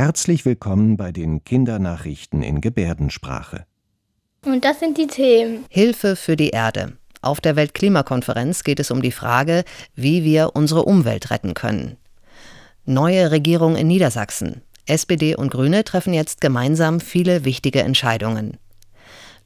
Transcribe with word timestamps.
Herzlich 0.00 0.44
willkommen 0.44 0.96
bei 0.96 1.10
den 1.10 1.42
Kindernachrichten 1.42 2.40
in 2.40 2.60
Gebärdensprache. 2.60 3.66
Und 4.46 4.64
das 4.64 4.78
sind 4.78 4.96
die 4.96 5.08
Themen. 5.08 5.64
Hilfe 5.70 6.14
für 6.14 6.36
die 6.36 6.50
Erde. 6.50 6.92
Auf 7.20 7.40
der 7.40 7.56
Weltklimakonferenz 7.56 8.62
geht 8.62 8.78
es 8.78 8.92
um 8.92 9.02
die 9.02 9.10
Frage, 9.10 9.64
wie 9.96 10.22
wir 10.22 10.52
unsere 10.54 10.84
Umwelt 10.84 11.32
retten 11.32 11.52
können. 11.52 11.96
Neue 12.84 13.32
Regierung 13.32 13.74
in 13.74 13.88
Niedersachsen. 13.88 14.62
SPD 14.86 15.34
und 15.34 15.50
Grüne 15.50 15.82
treffen 15.82 16.14
jetzt 16.14 16.40
gemeinsam 16.40 17.00
viele 17.00 17.44
wichtige 17.44 17.82
Entscheidungen. 17.82 18.56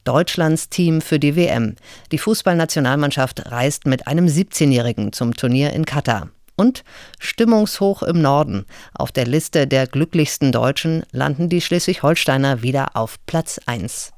Deutschlands 0.03 0.69
Team 0.69 1.01
für 1.01 1.17
die 1.17 1.35
WM. 1.35 1.77
Die 2.11 2.19
Fußballnationalmannschaft 2.19 3.51
reist 3.51 3.87
mit 3.87 4.05
einem 4.05 4.27
17-Jährigen 4.27 5.13
zum 5.13 5.33
Turnier 5.33 5.73
in 5.73 5.85
Katar. 5.85 6.29
Und 6.63 6.85
stimmungshoch 7.19 8.03
im 8.03 8.21
Norden. 8.21 8.65
Auf 8.97 9.11
der 9.11 9.25
Liste 9.25 9.67
der 9.67 9.85
glücklichsten 9.85 10.53
Deutschen 10.53 11.03
landen 11.11 11.49
die 11.49 11.59
Schleswig-Holsteiner 11.59 12.61
wieder 12.61 12.91
auf 12.93 13.17
Platz 13.25 13.59
1. 13.65 14.13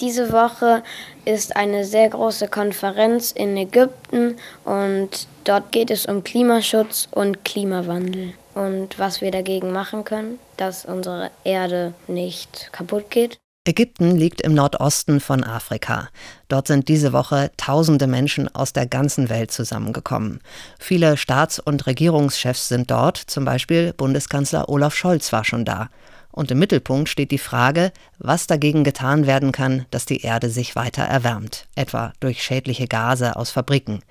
Diese 0.00 0.32
Woche 0.32 0.82
ist 1.26 1.54
eine 1.54 1.84
sehr 1.84 2.08
große 2.08 2.48
Konferenz 2.48 3.30
in 3.30 3.58
Ägypten 3.58 4.36
und 4.64 5.28
dort 5.44 5.70
geht 5.70 5.90
es 5.90 6.06
um 6.06 6.24
Klimaschutz 6.24 7.08
und 7.10 7.44
Klimawandel 7.44 8.32
und 8.54 8.98
was 8.98 9.20
wir 9.20 9.30
dagegen 9.30 9.70
machen 9.70 10.04
können, 10.04 10.38
dass 10.56 10.86
unsere 10.86 11.30
Erde 11.44 11.92
nicht 12.06 12.70
kaputt 12.72 13.10
geht. 13.10 13.36
Ägypten 13.66 14.14
liegt 14.14 14.42
im 14.42 14.52
Nordosten 14.52 15.20
von 15.20 15.42
Afrika. 15.42 16.10
Dort 16.48 16.66
sind 16.66 16.86
diese 16.88 17.14
Woche 17.14 17.50
tausende 17.56 18.06
Menschen 18.06 18.54
aus 18.54 18.74
der 18.74 18.84
ganzen 18.84 19.30
Welt 19.30 19.52
zusammengekommen. 19.52 20.40
Viele 20.78 21.16
Staats- 21.16 21.60
und 21.60 21.86
Regierungschefs 21.86 22.68
sind 22.68 22.90
dort, 22.90 23.16
zum 23.16 23.46
Beispiel 23.46 23.94
Bundeskanzler 23.94 24.68
Olaf 24.68 24.94
Scholz 24.94 25.32
war 25.32 25.46
schon 25.46 25.64
da. 25.64 25.88
Und 26.30 26.50
im 26.50 26.58
Mittelpunkt 26.58 27.08
steht 27.08 27.30
die 27.30 27.38
Frage, 27.38 27.90
was 28.18 28.46
dagegen 28.46 28.84
getan 28.84 29.26
werden 29.26 29.50
kann, 29.50 29.86
dass 29.90 30.04
die 30.04 30.20
Erde 30.20 30.50
sich 30.50 30.76
weiter 30.76 31.04
erwärmt, 31.04 31.66
etwa 31.74 32.12
durch 32.20 32.42
schädliche 32.42 32.86
Gase 32.86 33.34
aus 33.34 33.50
Fabriken. 33.50 34.02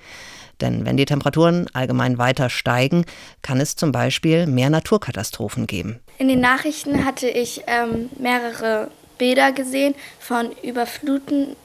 Denn 0.62 0.84
wenn 0.86 0.98
die 0.98 1.06
Temperaturen 1.06 1.68
allgemein 1.74 2.18
weiter 2.18 2.50
steigen, 2.50 3.06
kann 3.44 3.60
es 3.60 3.76
zum 3.76 3.92
Beispiel 3.92 4.48
mehr 4.48 4.72
Naturkatastrophen 4.72 5.68
geben. 5.68 6.00
In 6.18 6.28
den 6.28 6.40
Nachrichten 6.40 7.06
hatte 7.06 7.28
ich 7.28 7.62
ähm, 7.68 8.10
mehrere 8.18 8.90
Bilder 9.24 9.54
gesehen 9.54 9.96
von 10.20 10.52
überflutenden 10.64 11.56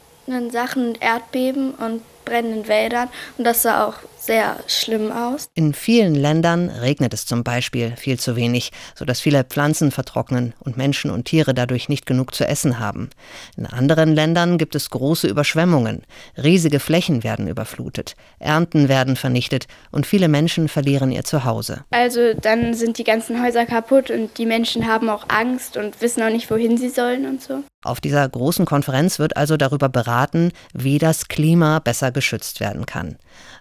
Sachen 0.53 0.91
und 0.91 1.03
Erdbeben 1.03 1.75
und 1.75 2.03
brennenden 2.25 2.69
Wäldern. 2.69 3.09
Und 3.37 3.43
das 3.43 3.63
sah 3.63 3.85
auch 3.85 3.97
sehr 4.19 4.57
schlimm 4.67 5.11
aus. 5.13 5.49
In 5.55 5.75
vielen 5.75 6.15
Ländern 6.15 6.69
regnet 6.69 7.15
es 7.15 7.27
zum 7.27 7.45
Beispiel 7.45 7.95
viel 7.97 8.19
zu 8.19 8.37
wenig, 8.37 8.73
sodass 8.95 9.21
viele 9.21 9.45
Pflanzen 9.45 9.91
vertrocknen 9.91 10.55
und 10.61 10.77
Menschen 10.77 11.11
und 11.11 11.25
Tiere 11.25 11.55
dadurch 11.55 11.89
nicht 11.89 12.07
genug 12.07 12.35
zu 12.35 12.47
essen 12.47 12.79
haben. 12.79 13.11
In 13.57 13.67
anderen 13.67 14.15
Ländern 14.15 14.59
gibt 14.59 14.75
es 14.75 14.91
große 14.91 15.29
Überschwemmungen, 15.29 16.03
riesige 16.37 16.81
Flächen 16.81 17.25
werden 17.25 17.49
überflutet, 17.49 18.17
Ernten 18.39 18.89
werden 18.89 19.17
vernichtet 19.17 19.67
und 19.91 20.07
viele 20.07 20.29
Menschen 20.29 20.69
verlieren 20.69 21.11
ihr 21.11 21.25
Zuhause. 21.25 21.85
Also 21.91 22.35
dann 22.35 22.75
sind 22.75 22.99
die 22.99 23.05
ganzen 23.05 23.43
Häuser 23.43 23.67
kaputt 23.67 24.11
und 24.11 24.37
die 24.39 24.47
Menschen 24.47 24.87
haben 24.87 25.09
auch 25.09 25.29
Angst 25.29 25.77
und 25.77 26.01
wissen 26.01 26.23
auch 26.23 26.31
nicht, 26.31 26.51
wohin 26.51 26.77
sie 26.77 26.89
sollen 26.89 27.27
und 27.27 27.43
so. 27.43 27.63
Auf 27.85 28.01
dieser 28.01 28.29
großen 28.29 28.67
Konferenz 28.67 29.21
wird 29.21 29.37
also 29.37 29.57
darüber 29.57 29.89
beraten, 29.89 30.51
wie 30.75 30.99
das 30.99 31.29
Klima 31.29 31.79
besser 31.79 32.11
geschützt 32.11 32.59
werden 32.59 32.87
kann. 32.87 33.19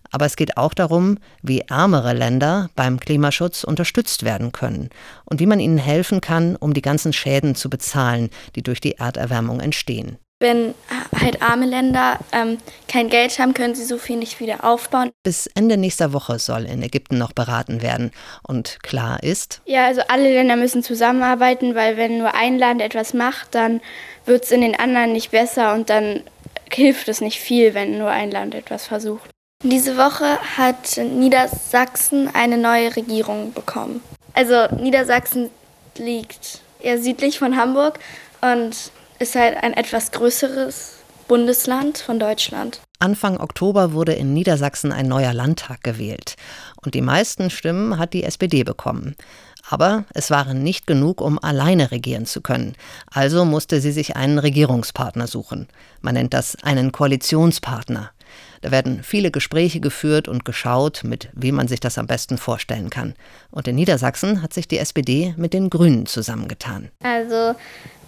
Aber 0.10 0.26
es 0.26 0.36
geht 0.48 0.58
auch 0.58 0.73
darum, 0.73 1.17
wie 1.42 1.62
ärmere 1.62 2.14
Länder 2.14 2.70
beim 2.76 3.00
Klimaschutz 3.00 3.64
unterstützt 3.64 4.23
werden 4.23 4.52
können 4.52 4.89
und 5.26 5.39
wie 5.39 5.45
man 5.45 5.60
ihnen 5.60 5.77
helfen 5.77 6.22
kann, 6.22 6.55
um 6.55 6.73
die 6.73 6.82
ganzen 6.82 7.11
Schäden 7.11 7.55
zu 7.55 7.70
bezahlen, 7.70 8.30
die 8.55 8.64
durch 8.64 8.80
die 8.80 8.94
Erderwärmung 8.94 9.60
entstehen. 9.60 10.17
Wenn 10.39 10.76
halt 11.20 11.42
arme 11.42 11.66
Länder 11.66 12.20
ähm, 12.32 12.60
kein 12.88 13.10
Geld 13.10 13.39
haben, 13.39 13.55
können 13.55 13.73
sie 13.73 13.83
so 13.83 13.98
viel 13.98 14.17
nicht 14.17 14.39
wieder 14.39 14.64
aufbauen. 14.64 15.10
Bis 15.23 15.48
Ende 15.48 15.77
nächster 15.77 16.14
Woche 16.14 16.38
soll 16.38 16.66
in 16.66 16.83
Ägypten 16.83 17.17
noch 17.17 17.33
beraten 17.33 17.82
werden. 17.82 18.11
Und 18.48 18.77
klar 18.83 19.23
ist. 19.23 19.61
Ja, 19.66 19.88
also 19.88 20.02
alle 20.10 20.32
Länder 20.32 20.55
müssen 20.55 20.83
zusammenarbeiten, 20.83 21.73
weil 21.73 21.98
wenn 21.98 22.20
nur 22.20 22.36
ein 22.36 22.60
Land 22.60 22.83
etwas 22.83 23.16
macht, 23.16 23.55
dann 23.55 23.82
wird 24.26 24.43
es 24.43 24.52
in 24.52 24.61
den 24.61 24.80
anderen 24.80 25.11
nicht 25.11 25.32
besser 25.32 25.73
und 25.73 25.89
dann 25.89 26.22
hilft 26.72 27.08
es 27.10 27.20
nicht 27.20 27.39
viel, 27.39 27.73
wenn 27.73 27.98
nur 27.98 28.11
ein 28.11 28.30
Land 28.30 28.54
etwas 28.54 28.86
versucht. 28.86 29.32
Diese 29.64 29.98
Woche 29.98 30.38
hat 30.56 30.98
Niedersachsen 30.98 32.30
eine 32.32 32.60
neue 32.60 32.95
Regierung 32.95 33.54
bekommen. 33.54 34.02
Also 34.34 34.68
Niedersachsen 34.76 35.50
liegt 35.98 36.62
eher 36.80 37.02
südlich 37.02 37.40
von 37.40 37.58
Hamburg 37.58 37.98
und 38.42 38.92
ist 39.17 39.34
halt 39.34 39.58
ein 39.64 39.73
etwas 39.73 40.12
größeres 40.12 40.98
Bundesland 41.28 41.98
von 41.98 42.20
Deutschland. 42.20 42.82
Anfang 43.00 43.40
Oktober 43.40 43.94
wurde 43.94 44.14
in 44.14 44.34
Niedersachsen 44.36 44.92
ein 44.92 45.08
neuer 45.08 45.34
Landtag 45.34 45.84
gewählt. 45.84 46.36
Und 46.84 46.94
die 46.94 47.02
meisten 47.02 47.50
Stimmen 47.50 47.98
hat 47.98 48.14
die 48.14 48.23
SPD 48.23 48.64
bekommen. 48.64 49.16
Aber 49.70 50.06
es 50.14 50.30
waren 50.30 50.62
nicht 50.64 50.86
genug, 50.86 51.20
um 51.20 51.44
alleine 51.44 51.90
regieren 51.90 52.28
zu 52.28 52.42
können. 52.42 52.76
Also 53.12 53.44
musste 53.44 53.82
sie 53.82 53.92
sich 53.92 54.16
einen 54.16 54.38
Regierungspartner 54.38 55.26
suchen. 55.26 55.67
Man 56.02 56.14
nennt 56.14 56.36
das 56.36 56.56
einen 56.64 56.92
Koalitionspartner. 56.92 58.12
Da 58.62 58.72
werden 58.72 59.02
viele 59.04 59.32
Gespräche 59.32 59.80
geführt 59.80 60.28
und 60.28 60.45
geschaut, 60.45 61.04
mit 61.04 61.30
wem 61.34 61.56
man 61.56 61.68
sich 61.68 61.80
das 61.80 61.98
am 61.98 62.08
besten 62.08 62.38
vorstellen 62.38 62.90
kann. 62.90 63.14
Und 63.52 63.68
in 63.68 63.76
Niedersachsen 63.76 64.42
hat 64.42 64.54
sich 64.54 64.68
die 64.68 64.78
SPD 64.78 65.34
mit 65.38 65.54
den 65.54 65.70
Grünen 65.70 66.06
zusammengetan. 66.06 66.90
Also 67.04 67.56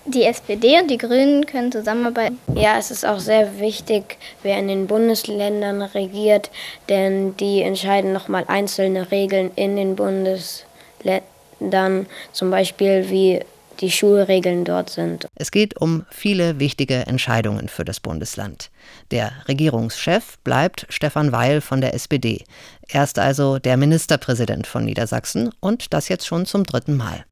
die 0.05 0.23
SPD 0.23 0.79
und 0.79 0.89
die 0.89 0.97
Grünen 0.97 1.45
können 1.45 1.71
zusammenarbeiten. 1.71 2.39
Ja, 2.55 2.77
es 2.77 2.91
ist 2.91 3.05
auch 3.05 3.19
sehr 3.19 3.59
wichtig, 3.59 4.17
wer 4.43 4.57
in 4.57 4.67
den 4.67 4.87
Bundesländern 4.87 5.81
regiert, 5.81 6.49
denn 6.87 7.35
die 7.37 7.61
entscheiden 7.61 8.13
nochmal 8.13 8.45
einzelne 8.47 9.11
Regeln 9.11 9.51
in 9.55 9.75
den 9.75 9.95
Bundesländern, 9.95 12.07
zum 12.31 12.49
Beispiel 12.49 13.09
wie 13.09 13.41
die 13.79 13.91
Schulregeln 13.91 14.65
dort 14.65 14.89
sind. 14.89 15.27
Es 15.35 15.51
geht 15.51 15.79
um 15.79 16.05
viele 16.09 16.59
wichtige 16.59 17.07
Entscheidungen 17.07 17.69
für 17.69 17.85
das 17.85 17.99
Bundesland. 17.99 18.69
Der 19.11 19.31
Regierungschef 19.47 20.37
bleibt 20.43 20.85
Stefan 20.89 21.31
Weil 21.31 21.61
von 21.61 21.81
der 21.81 21.93
SPD. 21.93 22.43
Er 22.87 23.03
ist 23.03 23.19
also 23.19 23.59
der 23.59 23.77
Ministerpräsident 23.77 24.67
von 24.67 24.85
Niedersachsen 24.85 25.51
und 25.59 25.93
das 25.93 26.09
jetzt 26.09 26.27
schon 26.27 26.45
zum 26.45 26.63
dritten 26.63 26.97
Mal. 26.97 27.25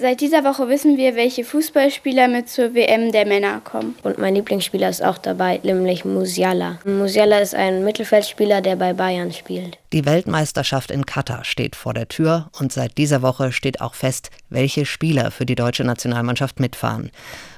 Seit 0.00 0.20
dieser 0.20 0.42
Woche 0.42 0.68
wissen 0.68 0.96
wir, 0.96 1.14
welche 1.14 1.44
Fußballspieler 1.44 2.26
mit 2.26 2.48
zur 2.48 2.74
WM 2.74 3.12
der 3.12 3.26
Männer 3.26 3.60
kommen. 3.60 3.94
Und 4.02 4.18
mein 4.18 4.34
Lieblingsspieler 4.34 4.88
ist 4.88 5.04
auch 5.04 5.18
dabei, 5.18 5.60
nämlich 5.62 6.04
Musiala. 6.04 6.80
Musiala 6.84 7.38
ist 7.38 7.54
ein 7.54 7.84
Mittelfeldspieler, 7.84 8.60
der 8.60 8.74
bei 8.74 8.92
Bayern 8.92 9.32
spielt. 9.32 9.78
Die 9.94 10.06
Weltmeisterschaft 10.06 10.90
in 10.90 11.06
Katar 11.06 11.44
steht 11.44 11.76
vor 11.76 11.94
der 11.94 12.08
Tür 12.08 12.50
und 12.58 12.72
seit 12.72 12.98
dieser 12.98 13.22
Woche 13.22 13.52
steht 13.52 13.80
auch 13.80 13.94
fest, 13.94 14.30
welche 14.50 14.86
Spieler 14.86 15.30
für 15.30 15.46
die 15.46 15.54
deutsche 15.54 15.84
Nationalmannschaft 15.84 16.58
mitfahren. 16.58 17.12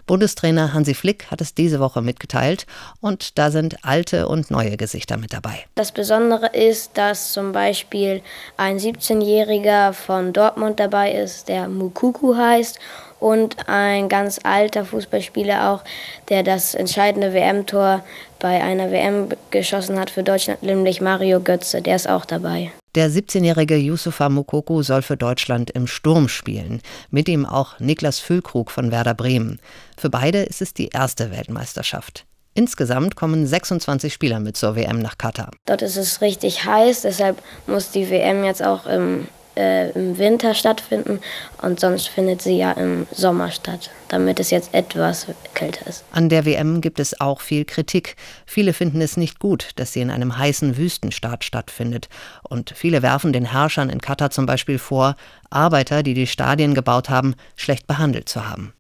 Bundestrainer 0.07 0.75
Hansi 0.75 0.93
Flick 0.93 1.31
hat 1.31 1.41
es 1.41 1.55
diese 1.55 1.81
Woche 1.81 2.03
mitgeteilt 2.03 2.67
und 3.01 3.39
da 3.39 3.51
sind 3.51 3.83
alte 3.87 4.29
und 4.29 4.51
neue 4.51 4.77
Gesichter 4.77 5.17
mit 5.17 5.33
dabei. 5.33 5.65
Das 5.77 5.93
Besondere 5.93 6.49
ist, 6.49 6.99
dass 6.99 7.33
zum 7.33 7.53
Beispiel 7.53 8.21
ein 8.59 8.79
17-Jähriger 8.79 9.95
von 9.95 10.35
Dortmund 10.35 10.79
dabei 10.79 11.13
ist, 11.13 11.49
der 11.49 11.69
Mukuku 11.69 12.37
heißt 12.37 12.79
und 13.27 13.69
ein 13.69 14.09
ganz 14.09 14.39
alter 14.45 14.85
Fußballspieler 14.85 15.73
auch, 15.73 15.83
der 16.29 16.45
das 16.45 16.77
entscheidende 16.77 17.35
WM-Tor 17.35 18.05
bei 18.39 18.63
einer 18.63 18.93
WM 18.93 19.31
geschossen 19.51 19.99
hat 19.99 20.11
für 20.11 20.23
Deutschland, 20.23 20.63
nämlich 20.63 21.01
Mario 21.01 21.41
Götze, 21.41 21.83
der 21.83 21.97
ist 21.97 22.09
auch 22.09 22.25
dabei. 22.25 22.71
Der 22.95 23.11
17-jährige 23.11 23.77
Yusufa 23.77 24.29
Mukoko 24.29 24.83
soll 24.83 25.03
für 25.03 25.17
Deutschland 25.17 25.73
im 25.73 25.89
Sturm 25.89 26.29
spielen. 26.29 26.81
Mit 27.11 27.29
ihm 27.29 27.45
auch 27.45 27.81
Niklas 27.81 28.21
Füllkrug 28.21 28.71
von 28.71 28.93
Werder 28.93 29.15
Bremen. 29.15 29.59
Für 29.99 30.09
beide 30.09 30.45
ist 30.45 30.63
es 30.63 30.73
die 30.73 30.91
erste 30.91 31.33
Weltmeisterschaft. 31.33 32.27
Insgesamt 32.55 33.17
kommen 33.17 33.45
26 33.45 34.15
Spieler 34.15 34.39
mit 34.39 34.57
zur 34.57 34.77
WM 34.77 35.01
nach 35.01 35.19
Katar. 35.19 35.51
Dort 35.67 35.83
ist 35.83 35.97
es 35.97 36.21
richtig 36.21 36.65
heiß, 36.65 37.03
deshalb 37.03 37.43
muss 37.67 37.91
die 37.91 38.09
WM 38.09 38.45
jetzt 38.45 38.63
auch 38.63 38.87
im 38.87 39.27
äh, 39.57 39.91
im 39.91 40.19
Winter 40.19 40.55
stattfinden 40.55 41.21
und 41.63 41.81
sonst 41.81 42.09
findet 42.09 42.43
sie 42.43 42.59
ja 42.59 42.73
im 42.73 43.07
Sommer 43.11 43.51
statt, 43.51 43.91
damit 44.09 44.41
es 44.41 44.51
jetzt 44.51 44.75
etwas 44.75 45.27
kälter 45.55 45.87
ist. 45.87 46.05
An 46.13 46.29
der 46.29 46.45
WM 46.45 46.81
gibt 46.81 47.01
es 47.01 47.21
auch 47.21 47.41
viel 47.41 47.65
Kritik. 47.65 48.17
Viele 48.45 48.73
finden 48.73 49.01
es 49.01 49.17
nicht 49.17 49.39
gut, 49.39 49.71
dass 49.77 49.93
sie 49.93 50.01
in 50.01 50.11
einem 50.11 50.37
heißen 50.39 50.77
Wüstenstaat 50.77 51.45
stattfindet. 51.45 52.09
Und 52.43 52.73
viele 52.77 53.03
werfen 53.03 53.33
den 53.33 53.51
Herrschern 53.53 53.91
in 53.91 54.01
Katar 54.01 54.31
zum 54.31 54.47
Beispiel 54.47 54.79
vor, 54.79 55.17
Arbeiter, 55.51 56.03
die 56.03 56.15
die 56.15 56.27
Stadien 56.27 56.75
gebaut 56.75 57.09
haben, 57.09 57.35
schlecht 57.57 57.87
behandelt 57.87 58.29
zu 58.29 58.49
haben. 58.49 58.73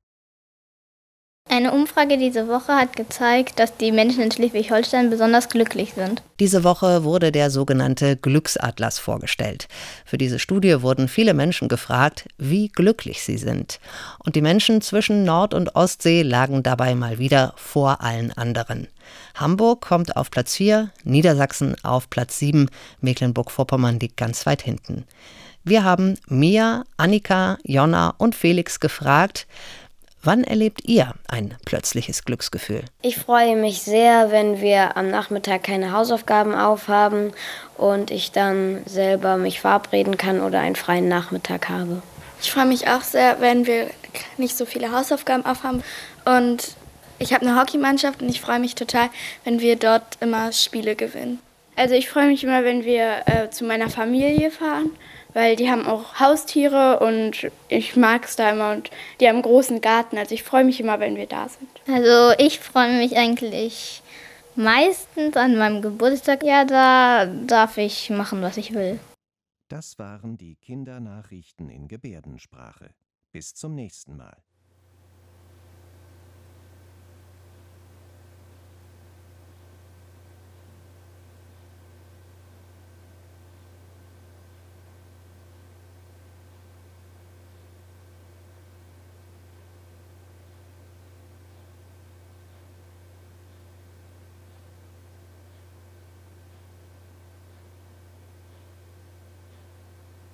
Eine 1.48 1.72
Umfrage 1.72 2.18
diese 2.18 2.48
Woche 2.48 2.74
hat 2.74 2.96
gezeigt, 2.96 3.60
dass 3.60 3.76
die 3.76 3.92
Menschen 3.92 4.20
in 4.20 4.32
Schleswig-Holstein 4.32 5.10
besonders 5.10 5.48
glücklich 5.48 5.92
sind. 5.94 6.20
Diese 6.40 6.64
Woche 6.64 7.04
wurde 7.04 7.30
der 7.30 7.50
sogenannte 7.50 8.16
Glücksatlas 8.16 8.98
vorgestellt. 8.98 9.68
Für 10.04 10.18
diese 10.18 10.40
Studie 10.40 10.82
wurden 10.82 11.06
viele 11.06 11.34
Menschen 11.34 11.68
gefragt, 11.68 12.26
wie 12.36 12.68
glücklich 12.68 13.22
sie 13.22 13.38
sind. 13.38 13.78
Und 14.18 14.34
die 14.34 14.42
Menschen 14.42 14.80
zwischen 14.80 15.22
Nord- 15.22 15.54
und 15.54 15.76
Ostsee 15.76 16.22
lagen 16.22 16.64
dabei 16.64 16.96
mal 16.96 17.20
wieder 17.20 17.54
vor 17.56 18.00
allen 18.02 18.32
anderen. 18.32 18.88
Hamburg 19.36 19.82
kommt 19.82 20.16
auf 20.16 20.32
Platz 20.32 20.56
4, 20.56 20.90
Niedersachsen 21.04 21.76
auf 21.84 22.10
Platz 22.10 22.40
7, 22.40 22.68
Mecklenburg-Vorpommern 23.00 24.00
liegt 24.00 24.16
ganz 24.16 24.46
weit 24.46 24.62
hinten. 24.62 25.04
Wir 25.62 25.84
haben 25.84 26.16
Mia, 26.28 26.84
Annika, 26.96 27.58
Jonna 27.64 28.14
und 28.18 28.34
Felix 28.34 28.78
gefragt, 28.78 29.46
Wann 30.26 30.42
erlebt 30.42 30.80
ihr 30.86 31.14
ein 31.28 31.54
plötzliches 31.66 32.24
Glücksgefühl? 32.24 32.82
Ich 33.00 33.16
freue 33.16 33.54
mich 33.54 33.82
sehr, 33.82 34.32
wenn 34.32 34.60
wir 34.60 34.96
am 34.96 35.08
Nachmittag 35.08 35.62
keine 35.62 35.92
Hausaufgaben 35.92 36.52
aufhaben 36.52 37.32
und 37.76 38.10
ich 38.10 38.32
dann 38.32 38.82
selber 38.86 39.36
mich 39.36 39.60
verabreden 39.60 40.16
kann 40.16 40.40
oder 40.40 40.58
einen 40.58 40.74
freien 40.74 41.06
Nachmittag 41.06 41.68
habe. 41.68 42.02
Ich 42.42 42.50
freue 42.50 42.66
mich 42.66 42.88
auch 42.88 43.02
sehr, 43.02 43.40
wenn 43.40 43.66
wir 43.66 43.88
nicht 44.36 44.56
so 44.56 44.66
viele 44.66 44.90
Hausaufgaben 44.90 45.46
aufhaben. 45.46 45.84
Und 46.24 46.74
ich 47.20 47.32
habe 47.32 47.46
eine 47.46 47.60
Hockeymannschaft 47.60 48.20
und 48.20 48.28
ich 48.28 48.40
freue 48.40 48.58
mich 48.58 48.74
total, 48.74 49.10
wenn 49.44 49.60
wir 49.60 49.76
dort 49.76 50.18
immer 50.18 50.50
Spiele 50.50 50.96
gewinnen. 50.96 51.38
Also 51.76 51.94
ich 51.94 52.08
freue 52.08 52.26
mich 52.26 52.42
immer, 52.42 52.64
wenn 52.64 52.84
wir 52.84 53.22
äh, 53.26 53.50
zu 53.50 53.64
meiner 53.64 53.90
Familie 53.90 54.50
fahren 54.50 54.90
weil 55.34 55.56
die 55.56 55.70
haben 55.70 55.86
auch 55.86 56.20
Haustiere 56.20 57.00
und 57.00 57.50
ich 57.68 57.96
mag 57.96 58.24
es 58.24 58.36
da 58.36 58.50
immer 58.50 58.72
und 58.72 58.90
die 59.20 59.28
haben 59.28 59.36
einen 59.36 59.42
großen 59.42 59.80
Garten. 59.80 60.18
Also 60.18 60.34
ich 60.34 60.42
freue 60.42 60.64
mich 60.64 60.80
immer, 60.80 61.00
wenn 61.00 61.16
wir 61.16 61.26
da 61.26 61.48
sind. 61.48 61.68
Also 61.86 62.34
ich 62.38 62.58
freue 62.60 62.96
mich 62.96 63.16
eigentlich 63.16 64.02
meistens 64.54 65.36
an 65.36 65.56
meinem 65.56 65.82
Geburtstag. 65.82 66.42
Ja, 66.42 66.64
da 66.64 67.26
darf 67.26 67.78
ich 67.78 68.10
machen, 68.10 68.42
was 68.42 68.56
ich 68.56 68.74
will. 68.74 68.98
Das 69.68 69.98
waren 69.98 70.38
die 70.38 70.56
Kindernachrichten 70.56 71.68
in 71.68 71.88
Gebärdensprache. 71.88 72.90
Bis 73.32 73.54
zum 73.54 73.74
nächsten 73.74 74.16
Mal. 74.16 74.36